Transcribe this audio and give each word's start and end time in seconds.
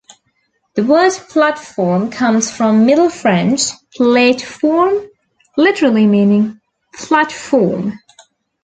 The 0.73 0.83
word 0.83 1.11
platform 1.29 2.09
comes 2.09 2.49
from 2.49 2.87
Middle 2.87 3.11
French 3.11 3.65
"plate-forme", 3.93 4.99
literally 5.57 6.07
meaning 6.07 6.59
"flat 6.95 7.31
form". 7.31 7.99